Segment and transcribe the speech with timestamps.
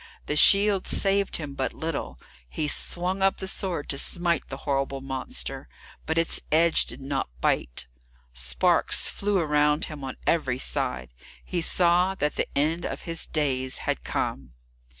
[0.25, 2.17] The shield saved him but little;
[2.49, 5.69] he swung up the sword to smite the horrible monster,
[6.07, 7.85] but its edge did not bite.
[8.33, 11.13] Sparks flew around him on every side;
[11.45, 14.53] he saw that the end of his days had come.